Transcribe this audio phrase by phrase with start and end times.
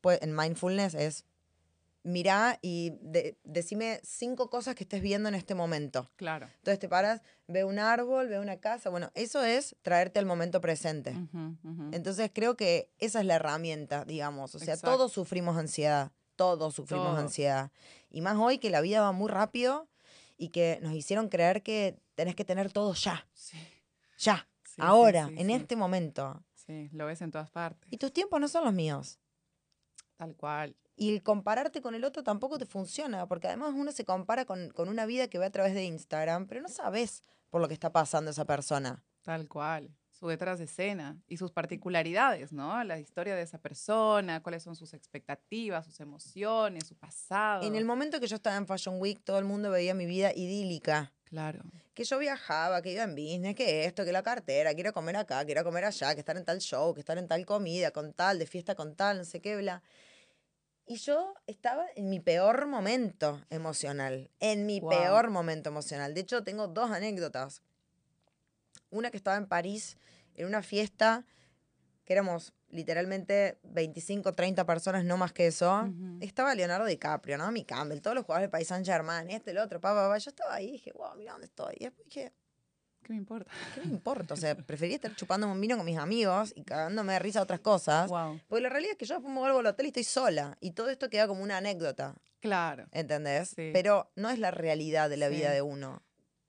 [0.00, 1.24] pues, en mindfulness es
[2.04, 6.10] mirá y de- decime cinco cosas que estés viendo en este momento.
[6.16, 6.46] Claro.
[6.58, 8.88] Entonces te paras, ve un árbol, ve una casa.
[8.88, 11.14] Bueno, eso es traerte al momento presente.
[11.92, 14.54] Entonces creo que esa es la herramienta, digamos.
[14.54, 14.96] O sea, Exacto.
[14.96, 16.12] todos sufrimos ansiedad.
[16.36, 17.18] Todos sufrimos Todos.
[17.20, 17.72] ansiedad.
[18.10, 19.88] Y más hoy que la vida va muy rápido
[20.38, 23.26] y que nos hicieron creer que tenés que tener todo ya.
[23.34, 23.58] Sí,
[24.18, 24.48] Ya.
[24.64, 26.42] sí, ahora, sí, en este momento.
[26.54, 27.88] Sí, lo ves en todas partes.
[27.90, 29.18] Y tus tiempos no son los míos.
[30.18, 30.76] Tal cual.
[30.96, 34.70] Y el compararte con el otro tampoco te funciona, porque además uno se compara con,
[34.70, 37.74] con una vida que ve a través de Instagram, pero no sabes por lo que
[37.74, 39.04] está pasando esa persona.
[39.22, 39.90] Tal cual.
[40.10, 42.82] Su detrás de escena y sus particularidades, ¿no?
[42.82, 47.62] La historia de esa persona, cuáles son sus expectativas, sus emociones, su pasado.
[47.62, 50.32] En el momento que yo estaba en Fashion Week, todo el mundo veía mi vida
[50.34, 51.12] idílica.
[51.22, 51.62] Claro.
[51.94, 54.92] Que yo viajaba, que iba en business, que esto, que la cartera, que ir a
[54.92, 57.28] comer acá, que ir a comer allá, que estar en tal show, que estar en
[57.28, 59.82] tal comida, con tal, de fiesta con tal, no sé qué, bla.
[60.88, 64.98] Y yo estaba en mi peor momento emocional, en mi Guau.
[64.98, 66.14] peor momento emocional.
[66.14, 67.60] De hecho, tengo dos anécdotas.
[68.88, 69.98] Una que estaba en París,
[70.34, 71.26] en una fiesta,
[72.06, 75.82] que éramos literalmente 25, 30 personas, no más que eso.
[75.82, 76.18] Ujú.
[76.22, 77.52] Estaba Leonardo DiCaprio, ¿no?
[77.52, 80.16] Mi Campbell, todos los jugadores del País Saint Germain, este, el otro, papá, papá.
[80.16, 81.74] Yo estaba ahí y dije, wow, mira dónde estoy.
[81.78, 82.32] Y después dije,
[83.08, 83.50] ¿Qué me importa?
[83.74, 84.34] ¿qué me importa?
[84.34, 87.42] O sea, prefería estar chupando un vino con mis amigos y cagándome de risa a
[87.44, 88.10] otras cosas.
[88.10, 88.38] Wow.
[88.46, 90.58] Porque la realidad es que yo después me vuelvo al hotel y estoy sola.
[90.60, 92.86] Y todo esto queda como una anécdota, Claro.
[92.92, 93.48] ¿entendés?
[93.56, 93.70] Sí.
[93.72, 95.36] Pero no es la realidad de la Sí.
[95.36, 96.02] vida de uno.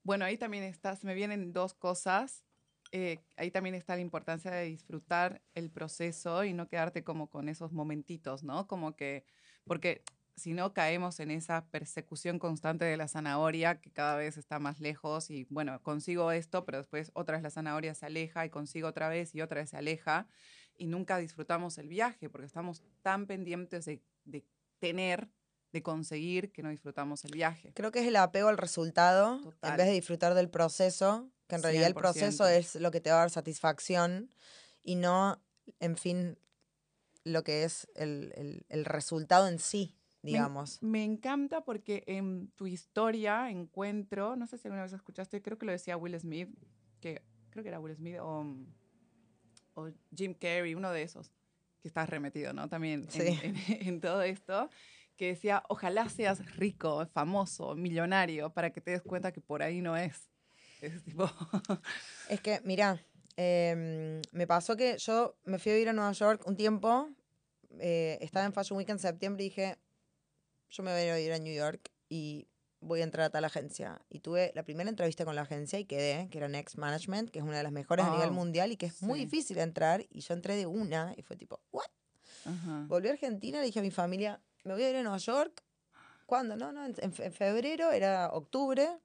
[0.04, 2.44] Bueno, ahí también está, se me vienen dos cosas.
[2.92, 7.48] Eh, ahí también está la importancia de disfrutar el proceso y no quedarte como con
[7.48, 8.68] esos momentitos, ¿no?
[8.68, 9.23] Como que,
[9.64, 10.04] porque
[10.40, 14.80] si no caemos en esa persecución constante de la zanahoria que cada vez está más
[14.80, 18.88] lejos y bueno, consigo esto, pero después otra vez la zanahoria se aleja y consigo
[18.88, 20.28] otra vez y otra vez se aleja
[20.78, 24.44] y nunca disfrutamos el viaje porque estamos tan pendientes de, de
[24.80, 25.28] tener,
[25.72, 27.72] de conseguir que no disfrutamos el viaje.
[27.76, 29.72] Creo que es el apego al resultado Total.
[29.72, 32.50] en vez de disfrutar del proceso, que en realidad el proceso 100%.
[32.58, 34.32] es lo que te va a dar satisfacción
[34.82, 35.42] y no,
[35.80, 36.39] en fin,
[37.26, 40.82] lo que es el, el- el resultado en sí, digamos.
[40.82, 45.66] Me, encanta porque en tu historia encuentro, no sé si alguna vez escuchaste, creo que
[45.66, 46.50] lo decía Will Smith,
[47.00, 48.66] que creo que era Will Smith o, mm,
[49.76, 51.32] o Jim Carrey, uno de esos,
[51.82, 52.68] que está remetido, ¿no?
[52.68, 53.40] También en, Sí.
[53.42, 53.56] en-
[53.88, 54.70] en todo esto,
[55.16, 59.82] que decía, ojalá seas rico, famoso, millonario, para que te des cuenta que por ahí
[59.82, 60.30] no es.
[60.82, 61.30] Es tipo,
[62.30, 63.04] Es que, mira,
[63.36, 67.10] em, me pasó que yo me fui a vivir a Nueva York un tiempo,
[67.80, 69.78] eh, estaba en Fashion Week en septiembre y dije,
[70.70, 72.48] yo me voy a ir a New York y
[72.82, 74.02] voy a entrar a tal agencia.
[74.10, 77.40] Y tuve la primera entrevista con la agencia y quedé, que era Next Management, que
[77.40, 79.26] es una de las mejores a nivel Oh, mundial y que es muy sí.
[79.26, 80.06] difícil entrar.
[80.10, 81.86] Y yo entré de una y fue tipo, ¿what?
[82.46, 85.18] ajá, Volví a Argentina, le dije a mi familia, me voy a ir a Nueva
[85.18, 85.64] York.
[86.26, 86.56] ¿Cuándo?
[86.56, 89.00] No, no, en, en fe- en febrero, era octubre.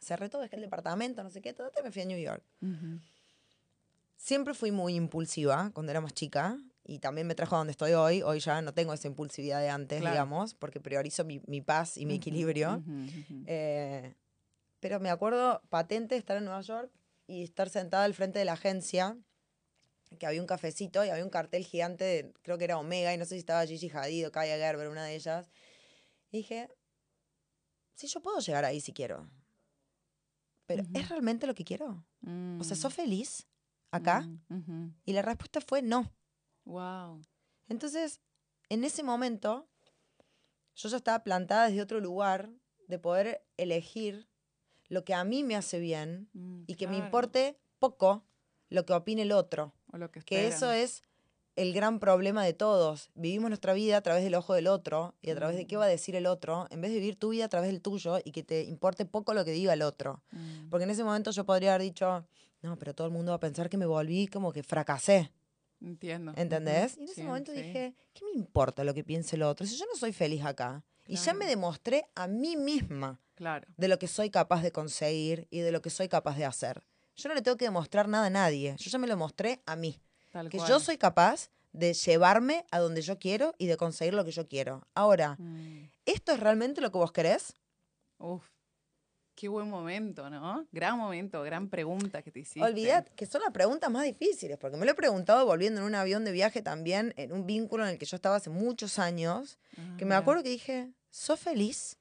[0.00, 2.44] Cerré todo, dejé el departamento, no sé qué, todo, y me fui a New York.
[2.60, 3.00] ujú,
[4.16, 7.92] Siempre fui muy impulsiva cuando era más chica y también me trajo a donde estoy
[7.92, 8.22] hoy.
[8.22, 10.12] Hoy ya no tengo esa impulsividad de antes, Claro.
[10.14, 12.82] digamos, porque priorizo mi, mi paz y mi equilibrio.
[13.46, 14.14] Eh,
[14.80, 16.90] pero me acuerdo patente estar en Nueva York
[17.26, 19.16] y estar sentada al frente de la agencia,
[20.18, 23.16] que había un cafecito y había un cartel gigante, de- creo que era Omega, y
[23.18, 25.50] no sé si estaba Gigi Hadid o Kaya Gerber, una de ellas.
[26.30, 26.68] Y dije,
[27.94, 29.30] sí, yo puedo llegar ahí si quiero.
[30.66, 31.08] Pero ¿es Ujú.
[31.10, 32.04] realmente lo que quiero?
[32.58, 33.46] O sea, Mm, ¿sos feliz
[33.90, 34.28] acá?
[34.48, 34.88] mm.
[35.04, 36.10] Y la respuesta fue no.
[36.64, 37.22] Wow.
[37.68, 38.20] Entonces,
[38.68, 39.66] en ese momento,
[40.74, 42.50] yo ya estaba plantada desde otro lugar
[42.88, 44.28] de poder elegir
[44.88, 48.24] lo que a mí me hace bien Mm, y que me importe poco
[48.68, 49.72] lo que opine el otro.
[49.92, 51.02] O lo que, Que eso es
[51.56, 53.10] el gran problema de todos.
[53.14, 55.80] Vivimos nuestra vida a través del ojo del otro y a través de qué Mm.
[55.80, 58.18] va a decir el otro, en vez de vivir tu vida a través del tuyo
[58.24, 60.22] y que te importe poco lo que diga el otro.
[60.30, 62.26] Mm, Porque en ese momento yo podría haber dicho,
[62.62, 65.30] no, pero todo el mundo va a pensar que me volví como que fracasé.
[65.82, 66.32] Entiendo.
[66.36, 66.96] ¿Entendés?
[66.96, 67.60] Y en ese momento sí.
[67.62, 69.66] dije, ¿qué me importa lo que piense el otro?
[69.66, 70.84] Si yo no soy feliz acá.
[71.08, 73.66] Y ya me demostré a mí misma Claro.
[73.76, 76.84] de lo que soy capaz de conseguir y de lo que soy capaz de hacer.
[77.16, 78.76] Yo no le tengo que demostrar nada a nadie.
[78.78, 80.00] Yo ya me lo mostré a mí.
[80.30, 80.68] Tal Que cual.
[80.70, 84.46] yo soy capaz de llevarme a donde yo quiero y de conseguir lo que yo
[84.46, 84.86] quiero.
[84.94, 87.54] Ahora, Mm, ¿esto es realmente lo que vos querés?
[88.18, 88.44] Uf.
[89.34, 90.66] Qué buen momento, ¿no?
[90.72, 92.62] Gran momento, gran pregunta que te hiciste.
[92.62, 95.94] Olvidad que son las preguntas más difíciles, porque me lo he preguntado volviendo en un
[95.94, 99.58] avión de viaje también, en un vínculo en el que yo estaba hace muchos años,
[99.78, 101.98] Ah, que me acuerdo que dije, ¿sos feliz?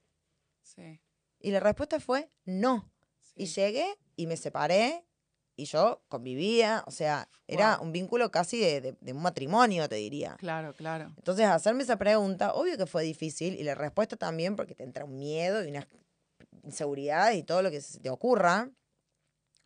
[0.62, 1.00] Sí.
[1.40, 2.92] Y la respuesta fue no.
[3.36, 3.62] Y sí.
[3.62, 5.06] llegué y me separé
[5.56, 7.86] y yo convivía, o sea, era Wow.
[7.86, 10.36] un vínculo casi de, de- de un matrimonio, te diría.
[10.38, 11.14] Claro, claro.
[11.18, 15.06] Entonces, hacerme esa pregunta, obvio que fue difícil, y la respuesta también, porque te entra
[15.06, 15.88] un miedo y una
[16.64, 18.70] inseguridad y todo lo que se te ocurra.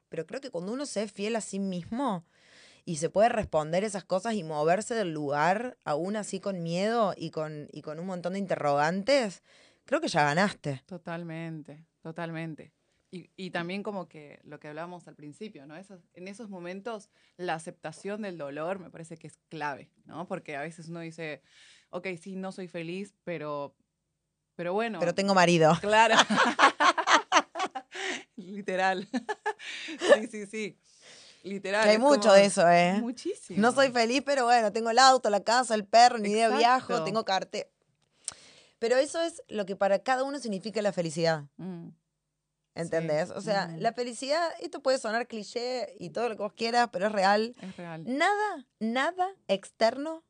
[0.10, 2.26] Pero creo que cuando uno se es fiel a sí mismo
[2.86, 7.32] y se puede responder esas cosas y moverse del lugar, aún así con miedo y
[7.32, 9.44] con, y con un montón de interrogantes,
[9.86, 10.84] creo que ya ganaste.
[10.86, 12.72] Totalmente, totalmente.
[13.12, 15.78] Y, y también como que lo que hablábamos al principio, ¿no?
[15.78, 20.28] Esos, en esos momentos la aceptación del dolor me parece que es clave, ¿no?
[20.28, 21.42] Porque a veces uno dice,
[21.92, 23.76] ok, sí, no soy feliz, pero,
[24.56, 25.00] pero bueno.
[25.00, 25.74] Pero tengo marido.
[25.82, 26.16] Claro.
[28.36, 29.08] Literal.
[30.00, 30.80] sí, sí, sí.
[31.44, 31.84] Literal.
[31.84, 32.98] Que hay mucho como- de eso, ¿eh?
[33.00, 33.62] Muchísimo.
[33.62, 37.04] No soy feliz, pero bueno, tengo el auto, la casa, el perro, ni idea viajo,
[37.04, 37.70] tengo carte.
[38.80, 41.46] Pero eso es lo que para cada uno significa la felicidad.
[41.58, 41.90] Mm,
[42.74, 43.30] ¿Entendés?
[43.30, 43.80] O sea, Ujú.
[43.80, 47.56] la felicidad, esto puede sonar cliché y todo lo que vos quieras, pero es real.
[47.62, 48.04] es real.
[48.06, 50.24] Nada, nada externo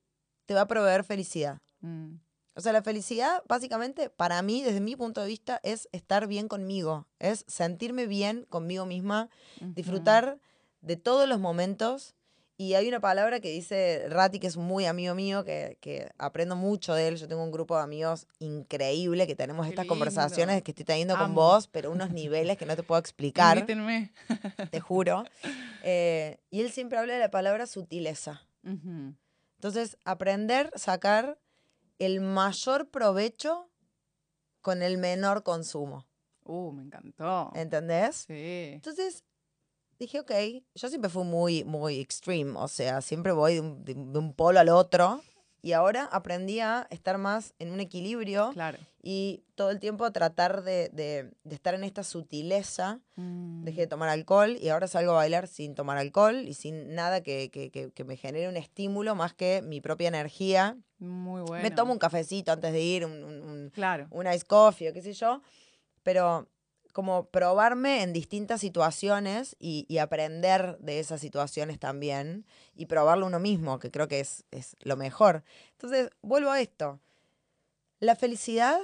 [0.46, 1.58] te va a proveer felicidad.
[1.80, 2.18] Mm,
[2.56, 6.48] O sea, la felicidad, básicamente, para mí, desde mi punto de vista, es estar bien
[6.48, 7.06] conmigo.
[7.20, 9.30] Es sentirme bien conmigo misma,
[9.60, 9.74] ujú.
[9.76, 10.40] disfrutar
[10.82, 12.16] de todos los momentos.
[12.58, 16.56] Y hay una palabra que dice Rati, que es muy amigo mío, que, que aprendo
[16.56, 17.18] mucho de él.
[17.18, 19.94] Yo tengo un grupo de amigos increíble que tenemos Qué estas lindo.
[19.94, 21.36] conversaciones que estoy teniendo con Amo.
[21.36, 24.14] vos, pero unos niveles que no te puedo explicar, Invítenme.
[24.72, 25.26] te juro.
[25.84, 28.48] Eh, y él siempre habla de la palabra sutileza.
[28.64, 29.14] Ujú.
[29.56, 31.38] Entonces, aprender, sacar
[32.00, 33.70] el mayor provecho
[34.62, 36.08] con el menor consumo.
[36.44, 37.52] Uh, me encantó.
[37.56, 38.26] ¿Entendés?
[38.28, 38.72] Sí.
[38.74, 39.24] Entonces,
[40.00, 40.32] dije, ok,
[40.76, 44.60] yo siempre fui muy, muy extreme, o sea, siempre voy de un, de- un polo
[44.60, 45.22] al otro.
[45.66, 48.78] Y ahora aprendí a estar más en un equilibrio Claro.
[49.02, 53.00] y todo el tiempo tratar de, de- de estar en esta sutileza.
[53.16, 56.94] Mm, Dejé de tomar alcohol y ahora salgo a bailar sin tomar alcohol y sin
[56.94, 60.78] nada que, que- que- que me genere un estímulo más que mi propia energía.
[61.00, 61.64] Muy bueno.
[61.64, 64.06] Me tomo un cafecito antes de ir, un, un- un- Claro.
[64.12, 65.42] un ice coffee o qué sé yo,
[66.04, 66.48] pero
[66.96, 73.38] como probarme en distintas situaciones y, y aprender de esas situaciones también y probarlo uno
[73.38, 75.44] mismo, que creo que es, es lo mejor.
[75.74, 77.02] Entonces, vuelvo a esto.
[78.00, 78.80] La felicidad,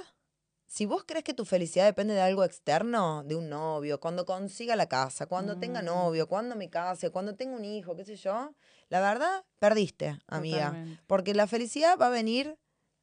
[0.66, 4.76] si vos crees que tu felicidad depende de algo externo, de un novio, cuando consiga
[4.76, 5.86] la casa, cuando tenga Mm.
[5.86, 8.54] novio, cuando me case, cuando tenga un hijo, qué sé yo,
[8.90, 10.66] la verdad, perdiste, amiga.
[10.66, 11.02] Totalmente.
[11.06, 12.58] Porque la felicidad va a venir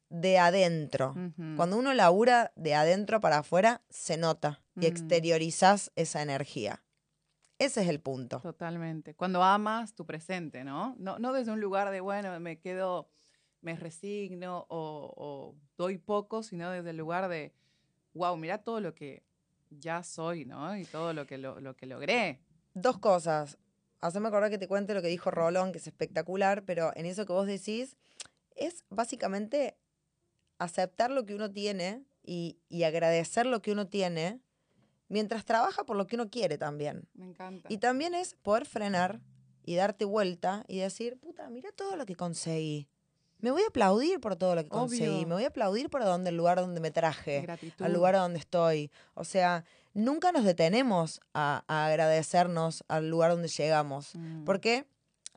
[0.08, 1.16] de adentro.
[1.56, 4.88] Cuando uno labura de adentro para afuera, se nota y Mm.
[4.88, 6.82] exteriorizas esa energía.
[7.58, 8.40] Ese es el punto.
[8.40, 9.14] Totalmente.
[9.14, 10.94] Cuando amas tu presente, ¿no?
[10.98, 13.10] No, no desde un lugar de, bueno, me quedo,
[13.60, 17.52] me resigno o, o doy poco, sino desde el lugar de,
[18.14, 19.22] wow, mira todo lo que
[19.68, 20.74] ya soy, ¿no?
[20.76, 22.40] Y todo lo que, lo, lo que logré.
[22.72, 23.58] Dos cosas.
[24.00, 27.26] Haceme acordar que te cuente lo que dijo Rolón, que es espectacular, pero en eso
[27.26, 27.96] que vos decís,
[28.56, 29.76] es básicamente
[30.58, 34.40] aceptar lo que uno tiene y, y agradecer lo que uno tiene
[35.10, 37.06] mientras trabaja por lo que uno quiere también.
[37.12, 37.68] Me encanta.
[37.70, 39.20] Y también es poder frenar
[39.66, 42.88] y darte vuelta y decir, puta, mira todo lo que conseguí.
[43.40, 45.26] Me voy a aplaudir por todo lo que conseguí.
[45.26, 47.84] Me voy a aplaudir por donde, el lugar donde me traje, Gratitud.
[47.84, 48.90] al lugar donde estoy.
[49.14, 49.64] O sea,
[49.94, 54.14] nunca nos detenemos a, a agradecernos al lugar donde llegamos.
[54.14, 54.86] Mm, Porque,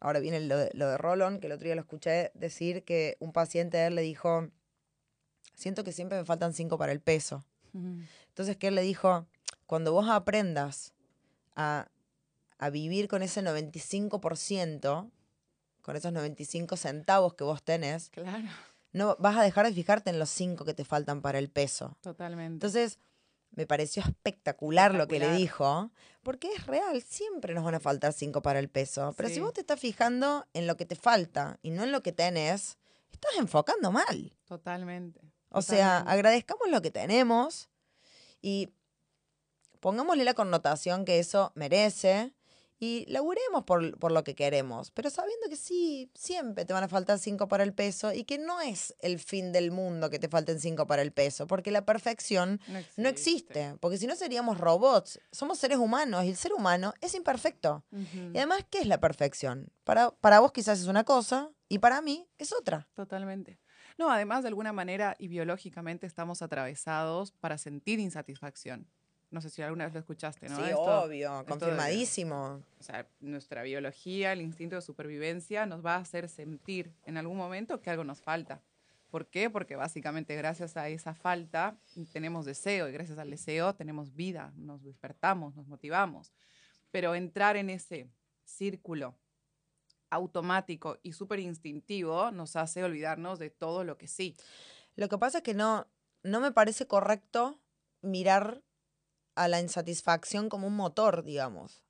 [0.02, 3.16] ahora viene lo de, lo de Rolón, que el otro día lo escuché decir que
[3.20, 4.50] un paciente de él le dijo,
[5.56, 7.44] siento que siempre me faltan cinco para el peso.
[7.74, 9.26] Entonces, que él le dijo,
[9.66, 10.94] cuando vos aprendas
[11.56, 11.88] a,
[12.58, 15.10] a vivir con ese 95%,
[15.82, 18.48] con esos 95 centavos que vos tenés, Claro,
[18.92, 21.98] no vas a dejar de fijarte en los 5 que te faltan para el peso.
[22.02, 22.54] totalmente.
[22.54, 23.00] Entonces,
[23.56, 25.92] me pareció espectacular, lo que le dijo,
[26.24, 29.14] porque es real, siempre nos van a faltar 5 para el peso.
[29.16, 32.02] Pero si vos te estás fijando en lo que te falta y no en lo
[32.02, 32.78] que tenés,
[33.12, 34.34] estás enfocando mal.
[34.46, 35.22] totalmente.
[35.56, 37.70] O sea, agradezcamos lo que tenemos
[38.42, 38.74] y
[39.84, 42.34] pongámosle la connotación que eso merece
[42.80, 46.88] y laburemos por, por lo que queremos, pero sabiendo que sí, siempre te van a
[46.88, 50.30] faltar cinco para el peso y que no es el fin del mundo que te
[50.30, 52.62] falten cinco para el peso, porque la perfección
[52.96, 57.14] no existe, porque si no seríamos robots, somos seres humanos y el ser humano es
[57.14, 57.84] imperfecto.
[57.92, 59.70] Ujú, Y además, ¿qué es la perfección?
[59.84, 62.88] Para, para vos quizás es una cosa y para mí es otra.
[62.94, 63.60] Totalmente.
[63.98, 68.88] No, además, de alguna manera y biológicamente estamos atravesados para sentir insatisfacción.
[69.34, 70.56] No sé si alguna vez lo escuchaste, ¿no?
[70.58, 72.62] sí, Esto- obvio, esto de- confirmadísimo.
[72.80, 77.38] O sea, nuestra biología, el instinto de supervivencia nos va a hacer sentir en algún
[77.38, 78.62] momento que algo nos falta.
[79.10, 79.50] ¿Por qué?
[79.50, 81.76] Porque básicamente gracias a esa falta
[82.12, 86.32] tenemos deseo y gracias al deseo tenemos vida, nos despertamos, nos motivamos.
[86.92, 88.08] Pero entrar en ese
[88.44, 89.16] círculo
[90.12, 94.36] automático y súper instintivo nos hace olvidarnos de todo lo que sí.
[94.96, 95.88] Lo que pasa es que no,
[96.22, 97.60] no me parece correcto
[98.02, 98.62] mirar
[99.36, 101.84] a la insatisfacción como un motor, digamos.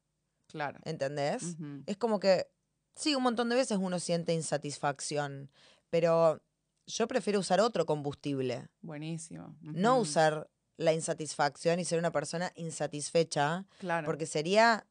[0.47, 0.79] Claro.
[0.85, 1.55] ¿Entendés?
[1.88, 2.47] Es como que,
[2.95, 5.50] sí, un montón de veces uno siente insatisfacción,
[5.89, 6.41] pero
[6.85, 9.55] yo prefiero usar otro combustible, Buenísimo.
[9.62, 14.05] no usar la insatisfacción y ser una persona insatisfecha, Claro.
[14.05, 14.85] porque sería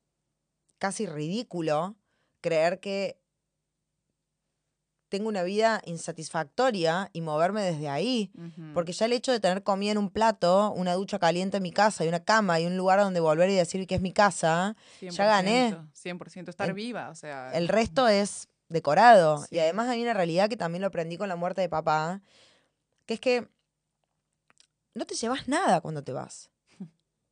[0.79, 1.97] casi ridículo
[2.41, 3.21] creer que
[5.13, 8.33] tengo una vida insatisfactoria y moverme desde ahí.
[8.73, 11.71] Porque ya el hecho de tener comida en un plato, una ducha caliente en mi
[11.71, 14.75] casa y una cama y un lugar donde volver y decir que es mi casa,
[15.03, 15.77] ya gané.
[15.93, 16.49] 100%.
[16.49, 17.53] Estar El- viva, o sea.
[17.53, 19.43] el resto es decorado.
[19.43, 19.57] Sí.
[19.57, 22.23] Y además hay una realidad que también lo aprendí con la muerte de papá,
[23.05, 23.47] que es que
[24.95, 26.49] no te llevas nada cuando te vas.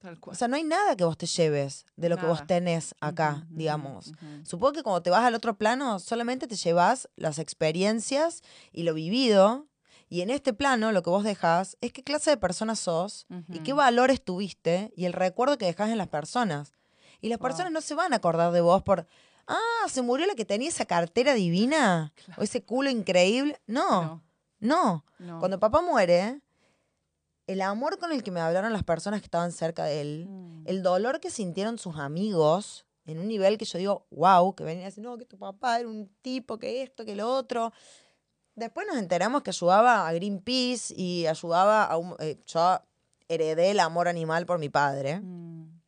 [0.00, 0.34] Tal cual.
[0.34, 3.46] O sea, no hay nada que vos te lleves de lo que vos tenés acá,
[3.50, 4.12] digamos.
[4.44, 8.42] Supongo que cuando te vas al otro plano, solamente te llevas las experiencias
[8.72, 9.66] y lo vivido.
[10.08, 13.60] Y en este plano, lo que vos dejás es qué clase de persona sos y
[13.60, 16.72] qué valores tuviste y el recuerdo que dejás en las personas.
[17.20, 17.48] Y las Wow.
[17.48, 19.06] personas no se van a acordar de vos por,
[19.46, 23.60] ah, se murió la que tenía esa cartera divina o ese culo increíble.
[23.66, 24.22] No, No,
[24.58, 25.04] no.
[25.18, 25.38] no.
[25.38, 26.40] Cuando papá muere,
[27.52, 30.62] el amor con el que me hablaron las personas que estaban cerca de él, Mm.
[30.66, 34.84] el dolor que sintieron sus amigos en un nivel que yo digo, wow, que venían
[34.84, 37.72] a decir, no, que tu papá era un tipo, que esto, que lo otro.
[38.54, 42.14] Después nos enteramos que ayudaba a Greenpeace y ayudaba a un...
[42.20, 42.80] eh, yo
[43.28, 45.20] heredé el amor animal por mi padre.
[45.20, 45.80] Mm.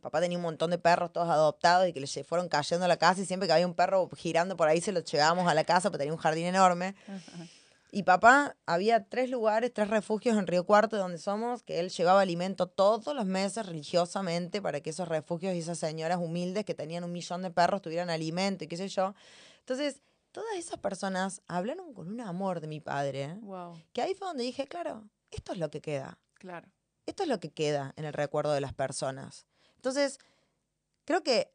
[0.00, 2.96] Papá tenía un montón de perros todos adoptados y que les fueron cayendo a la
[2.96, 5.64] casa y siempre que había un perro girando por ahí se lo llevábamos a la
[5.64, 6.94] casa porque tenía un jardín enorme.
[7.06, 7.46] Ajá.
[7.92, 12.20] Y papá, había tres lugares, tres refugios en Río Cuarto donde somos, que él llevaba
[12.20, 17.02] alimento todos los meses religiosamente para que esos refugios y esas señoras humildes que tenían
[17.02, 19.14] un millón de perros tuvieran alimento y qué sé yo.
[19.58, 24.28] Entonces, todas esas personas hablaron con un amor de mi padre, Wow, que ahí fue
[24.28, 26.18] donde dije, claro, esto es lo que queda.
[26.34, 26.68] claro.
[27.06, 29.44] Esto es lo que queda en el recuerdo de las personas.
[29.74, 30.18] Entonces,
[31.04, 31.52] creo que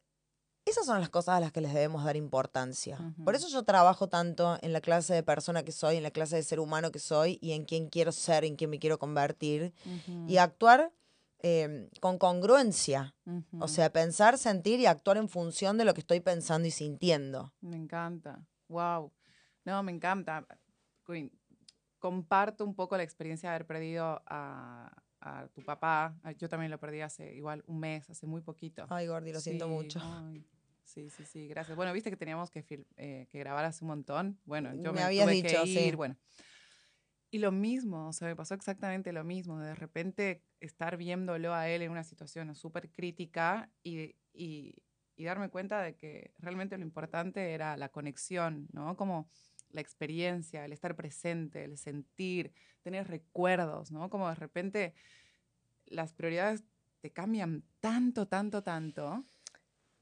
[0.66, 2.98] esas son las cosas a las que les debemos dar importancia.
[3.24, 6.36] Por eso yo trabajo tanto en la clase de persona que soy, en la clase
[6.38, 9.74] de ser humano que soy y en quién quiero ser, en quién me quiero convertir.
[10.28, 10.92] Y actuar
[11.40, 13.16] eh, con congruencia.
[13.60, 17.54] O sea, pensar, sentir y actuar en función de lo que estoy pensando y sintiendo.
[17.62, 18.44] Me encanta.
[18.68, 19.12] Wow.
[19.66, 20.46] No, me encanta.
[22.00, 24.92] Comparto un poco la experiencia de haber perdido a,
[25.22, 26.16] a tu papá.
[26.38, 28.86] Yo también lo perdí hace igual un mes, hace muy poquito.
[28.90, 30.00] Ay, Gordi, lo siento mucho.
[30.02, 30.46] ay,
[30.86, 31.76] Sí, sí, sí, gracias.
[31.76, 32.64] Bueno, viste que teníamos que,
[32.98, 34.40] eh, que grabar hace un montón.
[34.46, 35.80] Bueno, yo Me me, habías tuve dicho, que sí.
[35.80, 36.16] ir, bueno.
[37.32, 39.60] Y lo mismo, o sea, me pasó exactamente lo mismo.
[39.60, 44.76] De repente estar viéndolo a él en una situación súper crítica y, y-
[45.18, 48.96] y darme cuenta de que realmente lo importante era la conexión, ¿no?
[48.96, 49.30] Como
[49.70, 54.10] la experiencia, el estar presente, el sentir, tener recuerdos, ¿no?
[54.10, 54.94] Como de repente
[55.86, 56.64] las prioridades
[57.02, 59.24] te cambian tanto, tanto, tanto.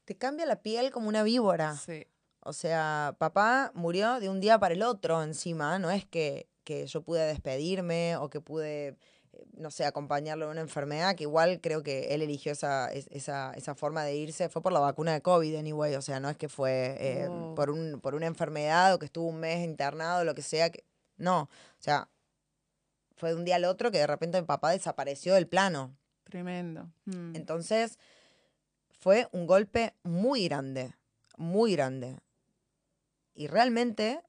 [0.04, 1.76] Te cambia la piel como una víbora.
[1.76, 2.06] Sí.
[2.40, 5.78] O sea, papá murió de un día para el otro encima.
[5.78, 8.88] No es que, que yo pude despedirme o que pude,
[9.32, 13.06] eh, no sé, acompañarlo en una enfermedad, que igual creo que él eligió esa, es-
[13.10, 14.50] esa, esa forma de irse.
[14.50, 15.94] Fue por la vacuna de COVID, anyway.
[15.94, 19.26] O sea, no es que fue eh, por, un, por una enfermedad o que estuvo
[19.28, 20.68] un mes internado, lo que sea.
[20.68, 20.84] Que...
[21.16, 22.10] No, o sea,
[23.16, 25.96] fue de un día al otro que de repente mi papá desapareció del plano.
[26.24, 26.90] Tremendo.
[27.04, 27.36] Mm.
[27.36, 27.98] Entonces,
[29.04, 30.94] fue un golpe muy grande,
[31.36, 32.20] muy grande.
[33.34, 34.22] Y realmente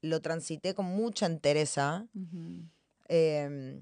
[0.00, 2.08] lo transité con mucha entereza.
[3.06, 3.80] Em,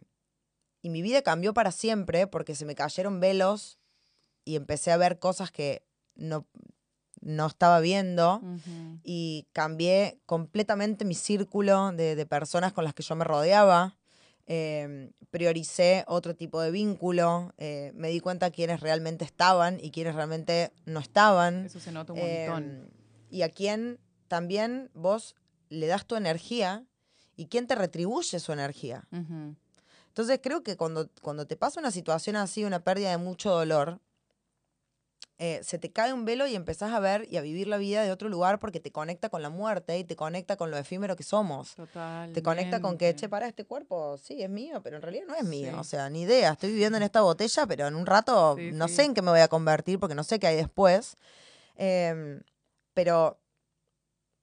[0.83, 3.79] y mi vida cambió para siempre porque se me cayeron velos
[4.45, 6.47] y empecé a ver cosas que no,
[7.23, 8.43] no estaba viendo.
[9.03, 13.97] Y cambié completamente mi círculo de, de personas con las que yo me rodeaba.
[14.47, 17.53] Em, prioricé otro tipo de vínculo.
[17.59, 21.67] eh, me di cuenta quiénes realmente estaban y quiénes realmente no estaban.
[21.67, 22.65] Eso se nota un montón.
[22.65, 22.89] Em,
[23.31, 23.99] y a quién
[24.29, 25.35] también vos
[25.69, 26.85] le das tu energía
[27.37, 29.07] y quién te retribuye su energía.
[30.09, 34.01] Entonces creo que cuando, cuando te pasa una situación así, una pérdida de mucho dolor,
[35.39, 38.03] eh, se te cae un velo y empezás a ver y a vivir la vida
[38.03, 41.15] de otro lugar porque te conecta con la muerte y te conecta con lo efímero
[41.15, 41.75] que somos.
[41.75, 42.33] Total.
[42.33, 45.35] Te conecta con que, che, para este cuerpo, sí, es mío, pero en realidad no
[45.35, 45.71] es mío.
[45.73, 45.79] Sí.
[45.79, 46.53] O sea, ni idea.
[46.53, 48.95] Estoy viviendo en esta botella, pero en un rato Sí, no sí.
[48.95, 51.17] sé en qué me voy a convertir porque no sé qué hay después.
[51.77, 52.41] Em,
[52.95, 53.39] pero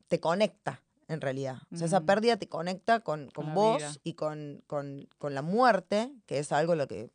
[0.07, 1.57] te conecta, en realidad.
[1.73, 3.91] O sea, esa pérdida te conecta con, Con vos vida.
[4.03, 7.09] y con, con, con la muerte, que es algo lo que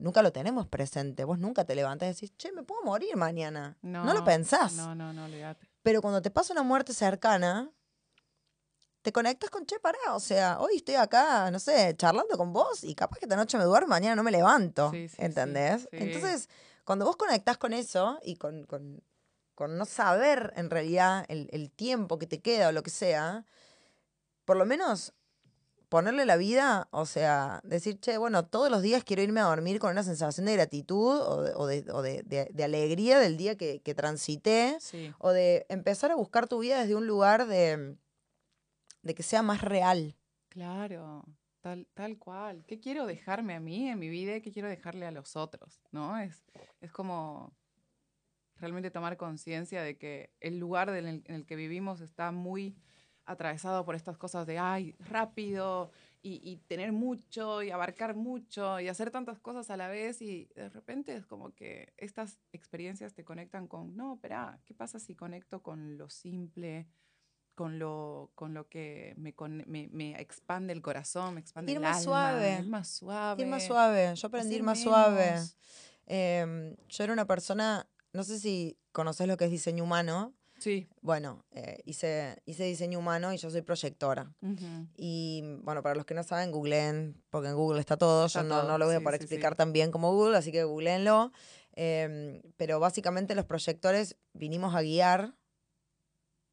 [0.00, 1.24] nunca lo tenemos presente.
[1.24, 3.76] Vos nunca te levantás y decís, che, me puedo morir mañana.
[3.82, 4.74] No, lo pensás.
[4.74, 5.68] No, no, no, olvídate.
[5.82, 7.70] Pero cuando te pasa una muerte cercana,
[9.02, 12.84] te conectas con, che, pará, o sea, hoy estoy acá, no sé, charlando con vos
[12.84, 15.82] y capaz que esta noche me duermo, mañana no me levanto, Sí, sí, sí, ¿entendés?
[15.82, 15.88] sí.
[15.92, 16.48] Entonces,
[16.84, 19.02] cuando vos conectás con eso y con, con-
[19.54, 23.44] con no saber en realidad el, el tiempo que te queda o lo que sea,
[24.44, 25.12] por lo menos
[25.90, 29.78] ponerle la vida, o sea, decir, che, bueno, todos los días quiero irme a dormir
[29.78, 33.36] con una sensación de gratitud o de, o de- o de- de- de alegría del
[33.36, 37.46] día que, que transité Sí, o de empezar a buscar tu vida desde un lugar
[37.46, 37.96] de,
[39.02, 40.16] de que sea más real.
[40.48, 41.24] claro.
[41.62, 42.64] Tal, tal cual.
[42.66, 45.82] ¿Qué quiero dejarme a mí en mi vida y qué quiero dejarle a los otros?
[45.92, 46.16] ¿No?
[46.18, 46.42] Es,
[46.80, 47.52] es como
[48.56, 52.78] realmente tomar conciencia de que el lugar en el que vivimos está muy
[53.30, 55.90] atravesado por estas cosas de, ay, rápido
[56.22, 60.46] y, y tener mucho y abarcar mucho y hacer tantas cosas a la vez y
[60.54, 65.14] de repente es como que estas experiencias te conectan con, no, espera, ¿qué pasa si
[65.14, 66.86] conecto con lo simple?
[67.54, 71.76] Con lo, con lo que me, con- me, me expande el corazón, me expande Ir
[71.76, 72.58] el más alma, suave.
[72.60, 73.42] ir más suave.
[73.42, 74.14] Ir más suave.
[74.16, 75.26] Yo aprendí ir más suave.
[75.32, 75.56] menos.
[76.06, 80.32] Em, yo era una persona, no sé si conoces lo que es diseño humano.
[80.60, 80.86] Sí.
[81.00, 84.30] Bueno, eh, hice, hice diseño humano y yo soy proyectora.
[84.96, 88.26] Y bueno, para los que no saben, googleen, porque en Google está todo.
[88.26, 89.56] Está yo no, lo voy a sí, poder sí, explicar sí.
[89.56, 91.32] tan bien como Google, así que googleenlo.
[91.72, 95.34] Em, pero básicamente los proyectores vinimos a guiar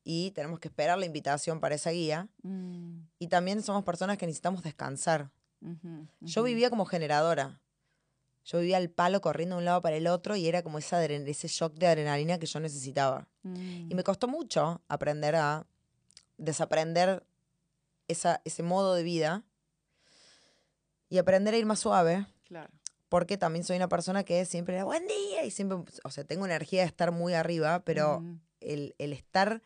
[0.04, 2.30] y tenemos que esperar la invitación para esa guía.
[2.44, 5.32] Mm, Y también somos personas que necesitamos descansar.
[6.22, 7.60] Yo vivía como generadora.
[8.50, 11.04] Yo vivía al palo corriendo de un lado para el otro y era como esa
[11.04, 13.28] ese shock de adrenalina que yo necesitaba.
[13.44, 15.66] Y me Mm, costó mucho aprender a
[16.38, 17.26] desaprender
[18.08, 19.44] esa, ese modo de vida
[21.10, 22.70] y aprender a ir más suave, Claro.
[23.10, 26.46] porque también soy una persona que siempre era buen día y siempre, o sea, tengo
[26.46, 28.24] energía de estar muy arriba, pero
[28.62, 29.62] el, el estar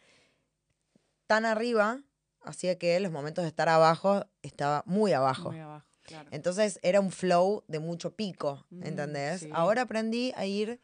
[1.27, 2.01] tan arriba
[2.43, 5.51] hacía que los momentos de estar abajo estaba muy abajo.
[5.51, 6.29] Muy abajo, claro.
[6.31, 9.39] Entonces era un flow de mucho pico, Mm, ¿entendés?
[9.41, 9.49] sí.
[9.53, 10.79] Ahora aprendí a ir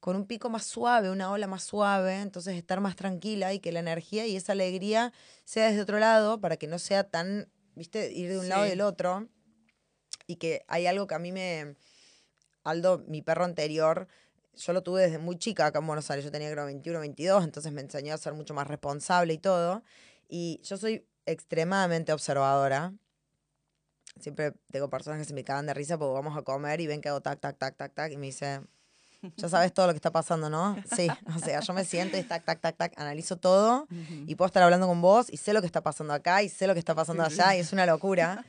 [0.00, 3.70] con un pico más suave, una ola más suave, entonces estar más tranquila y que
[3.70, 5.12] la energía y esa alegría
[5.44, 8.70] sea desde otro lado para que no sea tan, viste, ir de un lado y
[8.70, 9.28] del otro.
[10.26, 11.76] Y que hay algo que a mí me...
[12.62, 14.06] Aldo, mi perro anterior,
[14.54, 17.42] yo lo tuve desde muy chica acá en Buenos Aires, yo tenía creo 21, 22,
[17.44, 19.82] entonces me enseñó a ser mucho más responsable y todo.
[20.28, 22.92] Y yo soy extremadamente observadora.
[24.18, 27.00] Siempre tengo personas que se me cagan de risa porque vamos a comer y ven
[27.00, 28.60] que hago tac, tac, tac, tac, tac, y me dice,
[29.36, 30.76] ya sabes todo lo que está pasando, ¿no?
[30.96, 34.24] Sí, o sea, yo me siento y tac, tac, tac, tac, analizo todo Ujú.
[34.26, 36.66] y puedo estar hablando con vos y sé lo que está pasando acá y sé
[36.66, 37.40] lo que está pasando Sí, sí.
[37.40, 38.44] allá y es una locura.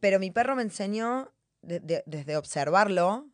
[0.00, 3.26] Pero mi perro me enseñó, de- de- desde observarlo,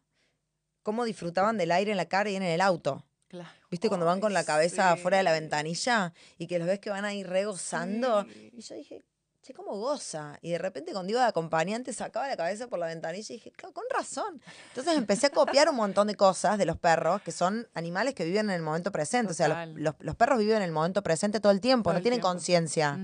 [0.82, 3.04] cómo disfrutaban del aire en la cara y en el auto.
[3.28, 3.50] Claro.
[3.70, 3.88] ¿Viste?
[3.88, 5.40] Cuando van con la cabeza afuera de la sí.
[5.40, 8.24] ventanilla y que los ves que van ahí regozando.
[8.24, 8.50] Sí.
[8.54, 9.02] Y yo dije,
[9.44, 10.38] che, ¿cómo goza?
[10.42, 13.50] Y de repente cuando iba de acompañante sacaba la cabeza por la ventanilla y dije,
[13.52, 14.40] claro, con razón.
[14.70, 18.24] Entonces empecé a copiar un montón de cosas de los perros, que son animales que
[18.24, 19.32] viven en el momento presente.
[19.32, 21.92] O sea, los, los- los perros viven en el momento presente todo el tiempo, Todo
[21.94, 22.98] no el tienen conciencia.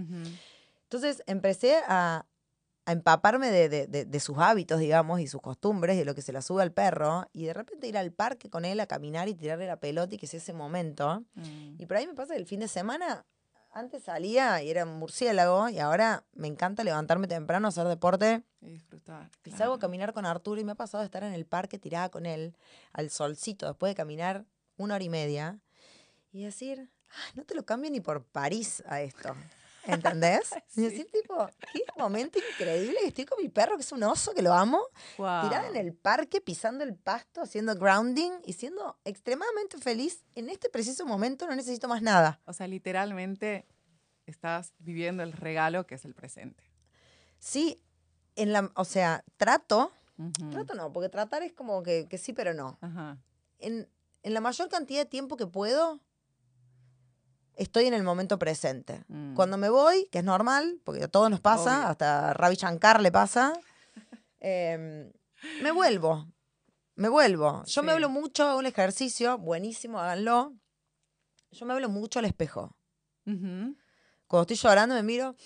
[0.85, 2.26] Entonces empecé a,
[2.87, 6.22] a empaparme de, de- de- de sus hábitos, digamos, y sus costumbres, de lo que
[6.22, 9.29] se le sube al perro, y de repente ir al parque con él a caminar
[9.29, 11.22] y tirarle la pelota y que sea ese momento.
[11.35, 11.74] Mm.
[11.81, 13.24] Y por ahí me pasa que el fin de semana,
[13.72, 18.42] antes salía y era un murciélago, y ahora me encanta levantarme temprano, hacer deporte.
[18.61, 19.30] Y disfrutar.
[19.44, 19.78] Y salgo a claro.
[19.78, 22.56] caminar con Arturo y me ha pasado de estar en el parque tirada con él,
[22.92, 24.44] al solcito, después de caminar
[24.76, 25.61] una hora y media,
[26.33, 29.35] y decir, "Ay, no te lo cambio ni por París a esto.
[29.84, 30.50] ¿Entendés?
[30.76, 34.32] Y decir, tipo, qué momento increíble que estoy con mi perro, que es un oso,
[34.34, 34.80] que lo amo,
[35.16, 40.24] tirada en el parque, pisando el pasto, haciendo grounding y siendo extremadamente feliz.
[40.34, 42.40] En este preciso momento no necesito más nada.
[42.44, 43.66] O sea, literalmente
[44.26, 46.62] estás viviendo el regalo que es el presente.
[47.38, 47.82] Sí,
[48.36, 50.50] en la, o sea, trato, Ujú.
[50.50, 52.78] trato no, porque tratar es como que, que sí, pero no.
[52.80, 53.18] Ajá.
[53.58, 53.88] En,
[54.22, 56.00] en la mayor cantidad de tiempo que puedo,
[57.61, 59.05] estoy en el momento presente.
[59.09, 59.35] Mm.
[59.35, 61.88] Cuando me voy, que es normal, porque a todos nos pasa, Obvio.
[61.88, 63.53] hasta Ravi Shankar le pasa,
[64.40, 65.12] em,
[65.62, 66.27] me vuelvo.
[66.96, 67.62] Me vuelvo.
[67.64, 70.55] Yo me hablo mucho, hago un ejercicio, buenísimo, háganlo.
[71.53, 72.77] Yo me hablo mucho al espejo.
[73.25, 75.37] Cuando estoy llorando me miro,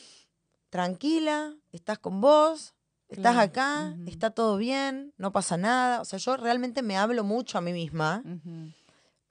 [0.70, 2.74] tranquila, estás con vos,
[3.08, 6.00] estás Claro, acá, está todo bien, no pasa nada.
[6.00, 8.72] O sea, yo realmente me hablo mucho a mí misma, Ujú.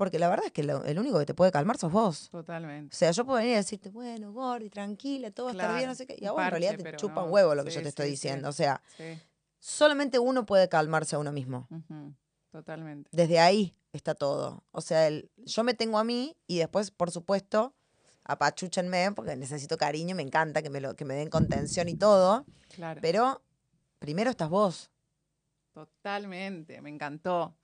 [0.03, 2.27] Porque la verdad es que lo- el único que te puede calmar sos vos.
[2.27, 2.93] O Totalmente.
[2.95, 5.95] sea, yo puedo venir y decirte, bueno, Gordi, tranquila, todo va a estar bien, no
[5.95, 6.15] Claro, sé qué.
[6.19, 8.05] Y a vos en realidad te chupa un huevo lo que Sí, yo te estoy
[8.05, 8.15] sí, sí.
[8.27, 8.49] diciendo.
[8.49, 8.81] O sea,
[9.59, 11.67] solamente uno puede calmarse a uno mismo.
[11.71, 12.13] Ujú,
[12.51, 13.09] Totalmente.
[13.13, 14.63] Desde ahí está todo.
[14.71, 17.73] O sea, el- yo me tengo a mí y después, por supuesto,
[18.25, 22.45] apachúchenme porque necesito cariño, me encanta que me, lo, que me den contención y todo.
[22.75, 22.99] Claro.
[23.01, 23.41] Pero
[23.99, 24.91] primero estás vos.
[25.73, 26.81] Totalmente.
[26.81, 27.57] Me encantó.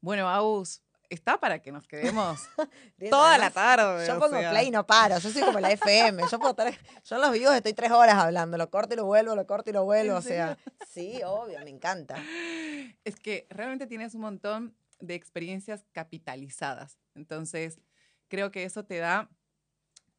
[0.00, 0.82] Bueno, Aus,
[1.14, 2.40] está para que nos quedemos
[3.10, 4.06] toda la tarde.
[4.06, 4.50] Yo pongo sea.
[4.50, 5.18] play y no paro.
[5.18, 6.22] Yo soy como la FM.
[6.30, 6.72] Yo, puedo estar,
[7.04, 8.58] yo en los vivos estoy tres horas hablando.
[8.58, 10.12] Lo corto y lo vuelvo, lo corto y lo vuelvo.
[10.12, 12.16] ¿En O sea, sí, obvio, me encanta.
[13.04, 16.98] Es que realmente tienes un montón de experiencias capitalizadas.
[17.14, 17.80] Entonces,
[18.28, 19.30] creo que eso te da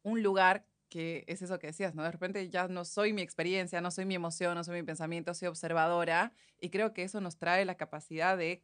[0.02, 2.04] un lugar que es eso que decías, ¿no?
[2.04, 5.34] De repente ya no soy mi experiencia, no soy mi emoción, no soy mi pensamiento,
[5.34, 6.32] soy observadora.
[6.60, 8.62] Y creo que eso nos trae la capacidad de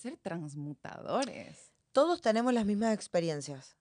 [0.00, 1.70] ser transmutadores.
[1.92, 3.76] Todos tenemos las mismas experiencias,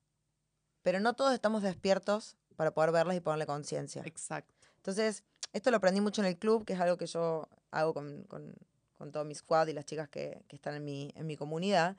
[0.82, 4.04] pero no todos estamos despiertos para poder verlas y ponerle conciencia.
[4.06, 4.68] Exacto.
[4.76, 8.24] Entonces, esto lo aprendí mucho en el club, que es algo que yo hago con,
[8.24, 8.54] con,
[8.98, 11.96] con todo mi squad y las chicas que, que están en mi, en mi comunidad,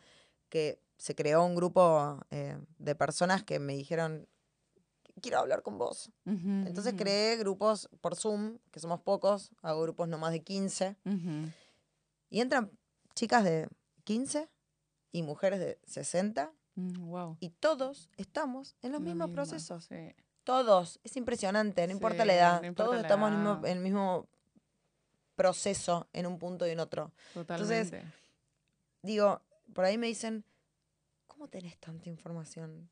[0.50, 4.28] que se creó un grupo eh, de personas que me dijeron,
[5.22, 6.10] quiero hablar con vos.
[6.26, 11.50] Entonces creé grupos por Zoom, que somos pocos, hago grupos no más de 15, ujú.
[12.28, 12.70] y entran
[13.14, 13.68] chicas de
[14.00, 14.48] 15
[15.12, 17.36] y mujeres de 60, Mm, wow.
[17.40, 19.84] y todos estamos en los Lo mismos mismo, procesos.
[19.86, 20.14] sí.
[20.44, 21.00] Todos.
[21.04, 22.60] Es impresionante, no importa la edad.
[22.60, 24.28] no importa todos la estamos en el, mismo, en el mismo
[25.34, 27.12] proceso en un punto y en otro.
[27.34, 28.04] Totalmente.
[29.02, 29.40] Digo,
[29.74, 30.44] por ahí me dicen,
[31.26, 32.88] ¿cómo tenés tanta información?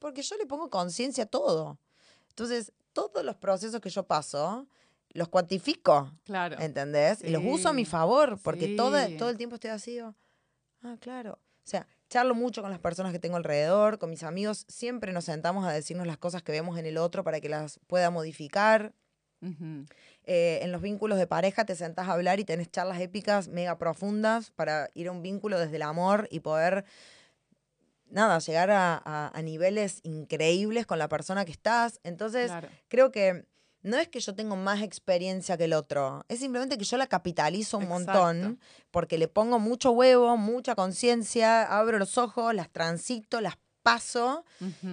[0.00, 1.78] Porque yo le pongo conciencia a todo.
[2.28, 4.66] Entonces, todos los procesos que yo paso,
[5.14, 6.58] los cuantifico, claro.
[6.60, 7.22] ¿entendés?
[7.22, 9.16] Y los uso a mi Sí, todo, porque todo, sí.
[9.16, 10.14] todo el tiempo estoy así, digo,
[10.82, 11.32] ah, claro.
[11.64, 15.24] O sea, charlo mucho con las personas que tengo alrededor, con mis amigos, siempre nos
[15.24, 18.92] sentamos a decirnos las cosas que vemos en el otro para que las pueda modificar.
[19.40, 19.86] Ujú.
[20.24, 23.76] Eh, en los vínculos de pareja te sentás a hablar y tenés charlas épicas, mega
[23.78, 26.84] profundas, para ir a un vínculo desde el amor y poder,
[28.08, 32.00] nada, llegar a, a- a niveles increíbles con la persona que estás.
[32.04, 32.68] Entonces, Claro.
[32.88, 33.46] creo que
[33.82, 37.06] no es que yo tengo más experiencia que el otro, es simplemente que yo la
[37.06, 43.40] capitalizo un montón porque le pongo mucho huevo, mucha conciencia, abro los ojos, las transito,
[43.40, 44.44] las paso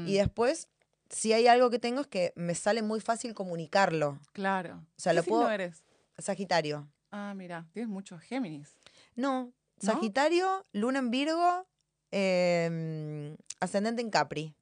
[0.07, 0.67] y después,
[1.09, 4.19] si hay algo que tengo es que me sale muy fácil comunicarlo.
[4.33, 4.83] Claro.
[4.97, 5.83] O sea, ¿Qué lo signo puedo- eres?
[6.17, 6.87] Sagitario.
[7.11, 8.75] Ah, mira, tienes muchos Géminis.
[9.15, 9.93] No, ¿No?
[9.93, 11.65] Sagitario, Luna en Virgo,
[12.11, 14.53] em, ascendente en Capri.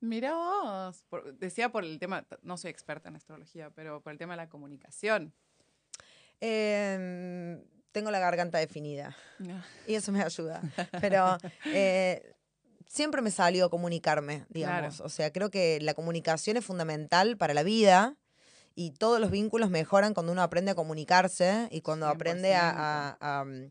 [0.00, 1.04] Mira vos.
[1.10, 4.38] Por- decía por el tema, no soy experta en astrología, pero por el tema de
[4.38, 5.32] la comunicación.
[6.40, 9.14] Em, tengo la garganta definida
[9.48, 10.62] Ah, y eso me ayuda.
[11.00, 11.36] Pero
[11.66, 12.34] eh,
[12.86, 14.96] siempre me salió comunicarme, digamos.
[14.96, 15.06] Claro.
[15.06, 18.16] O sea, creo que la comunicación es fundamental para la vida
[18.74, 22.70] y todos los vínculos mejoran cuando uno aprende a comunicarse y cuando aprende a,
[23.20, 23.70] a- a, mm,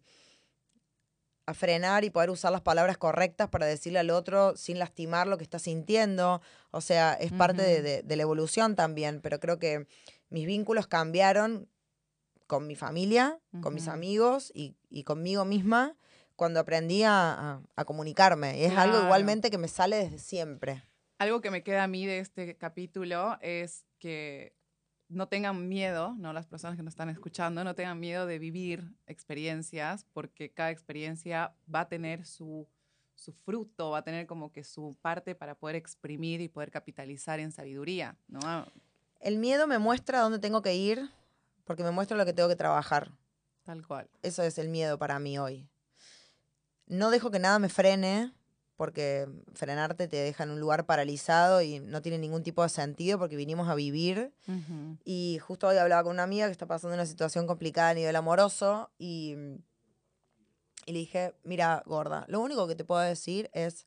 [1.49, 5.38] a frenar y poder usar las palabras correctas para decirle al otro sin lastimar lo
[5.38, 6.41] que está sintiendo.
[6.71, 7.83] O sea, es parte de, Ujú.
[7.83, 9.88] de- de la evolución también, pero creo que
[10.29, 11.67] mis vínculos cambiaron
[12.47, 15.95] con mi familia, con mis amigos y, y conmigo misma
[16.35, 18.57] cuando aprendí a, a- comunicarme.
[18.59, 20.83] Y es algo igualmente que me sale desde siempre.
[21.19, 24.53] Algo que me queda a mí de este capítulo es que
[25.10, 26.34] no tengan miedo, ¿no?
[26.34, 31.54] Las personas que nos están escuchando, no tengan miedo de vivir experiencias, porque cada experiencia
[31.74, 32.67] va a tener su,
[33.15, 37.39] su fruto, va a tener como que su parte para poder exprimir y poder capitalizar
[37.39, 38.39] en sabiduría, ¿no?
[38.43, 38.67] Ah,
[39.19, 41.10] El miedo me muestra dónde tengo que ir
[41.65, 43.12] porque me muestra lo que tengo que trabajar.
[43.63, 44.10] Tal cual.
[44.22, 45.67] Eso es el miedo para mí hoy.
[46.88, 48.34] No dejo que nada me frene,
[48.80, 53.20] porque frenarte te deja en un lugar paralizado y no tiene ningún tipo de sentido
[53.20, 54.32] porque vinimos a vivir.
[54.48, 54.98] Ujú.
[55.04, 58.15] Y justo hoy hablaba con una amiga que está pasando una situación complicada a nivel
[58.15, 59.36] amoroso y,
[60.86, 63.86] y le dije, mira, gorda, lo único que te puedo decir es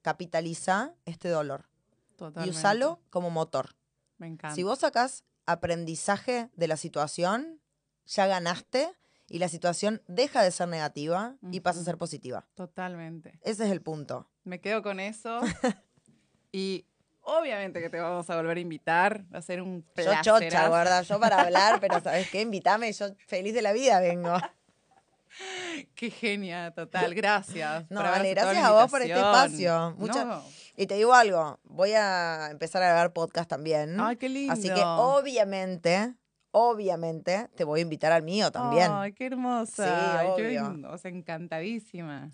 [0.00, 1.68] capitaliza este dolor
[2.14, 2.46] Totalmente.
[2.46, 3.74] y usalo como motor.
[4.18, 4.54] Me encanta.
[4.54, 7.60] Si vos sacás aprendizaje de la situación,
[8.06, 8.92] ya ganaste
[9.30, 12.46] y la situación deja de ser negativa y pasa a ser positiva.
[12.54, 13.38] Totalmente.
[13.42, 14.28] Ese es el punto.
[14.44, 15.40] Me quedo con eso.
[16.52, 16.84] y
[17.22, 19.24] obviamente que te vamos a volver a invitar.
[19.32, 22.40] Va a ser un Yo chocha, gorda, yo para hablar, pero ¿sabes qué?
[22.42, 24.36] Invítame, yo feliz de la vida vengo.
[25.94, 27.14] Qué genia, total.
[27.14, 27.86] Gracias.
[27.88, 29.94] No, vale, gracias a vos por este espacio.
[29.96, 30.44] Mucha- No.
[30.76, 34.00] Y te digo algo, voy a empezar a grabar podcast también.
[34.00, 34.52] Ay, qué lindo.
[34.52, 36.14] Así que obviamente,
[36.52, 38.90] obviamente, te voy a invitar al mío también.
[38.92, 39.84] Ay, qué hermosa.
[39.84, 40.70] Sí, qué obvio.
[40.70, 40.90] lindo.
[40.92, 41.10] O sea.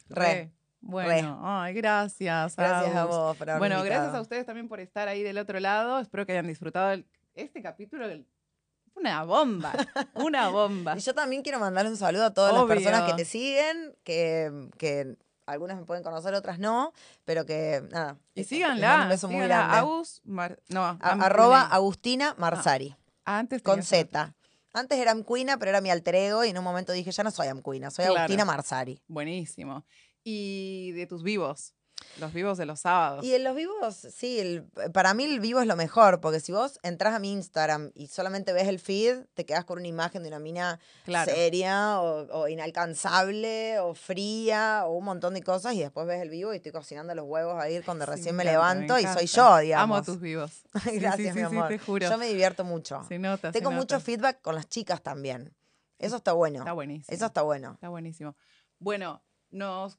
[0.09, 2.57] Re, Bueno, ay, gracias.
[2.57, 5.98] Gracias a vos por Bueno, gracias a ustedes también por estar ahí del otro lado.
[5.98, 8.07] Espero que hayan disfrutado el- este capítulo.
[8.94, 9.72] Una bomba,
[10.14, 10.96] una bomba.
[10.96, 14.70] Y yo también quiero mandar un saludo a todas las personas que te siguen, que,
[14.79, 16.92] que algunas me pueden conocer, otras no,
[17.26, 18.16] pero que nada.
[18.35, 19.02] Y síganla.
[19.02, 19.76] un beso muy grande.
[19.76, 21.62] Agus Mar- no, A- arroba.
[21.62, 23.83] Agustina Marsari, Ah, antes con.
[23.83, 24.35] Z.
[24.73, 27.31] Antes era Amcuina, pero era mi alter ego y en un momento dije, ya no
[27.31, 28.21] soy Amcuina, soy Claro.
[28.21, 29.03] Agustina Marsari.
[29.07, 29.87] Buenísimo.
[30.23, 31.75] Y de tus vivos,
[32.21, 33.25] los vivos de los sábados.
[33.25, 36.53] Y en los vivos, sí, el- para mí el vivo es lo mejor, porque si
[36.53, 40.23] vos entras a mi Instagram y solamente ves el feed, te quedas con una imagen
[40.23, 41.31] de una mina Claro.
[41.33, 46.31] seria o, o inalcanzable o fría o un montón de cosas y después ves el
[46.31, 48.99] vivo y estoy cocinando los huevos ahí cuando Sí, recién me me, encanta, me levanto
[48.99, 49.99] y soy yo, digamos.
[49.99, 50.63] Amo tus vivos.
[50.85, 51.69] Sí, Gracias, sí, mi amor.
[51.69, 52.09] te juro.
[52.09, 53.05] Yo me divierto mucho.
[53.09, 53.49] Se nota.
[53.53, 53.81] se Tengo nota.
[53.81, 55.55] mucho feedback con las chicas también.
[55.99, 56.59] Eso está bueno.
[56.61, 57.15] Está buenísimo.
[57.15, 57.73] Eso está bueno.
[57.75, 58.37] Está buenísimo.
[58.79, 59.99] Bueno, nos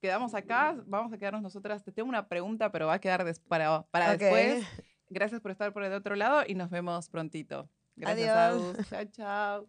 [0.00, 0.76] quedamos acá.
[0.86, 1.82] Vamos a quedarnos nosotras.
[1.84, 4.18] Te tengo una pregunta, pero va a quedar para, para Ok.
[4.18, 4.66] después.
[5.10, 7.68] Gracias por estar por el otro lado y nos vemos prontito.
[7.96, 8.76] Gracias, Adiós.
[8.76, 8.88] Agus.
[8.88, 9.68] Chao, chao.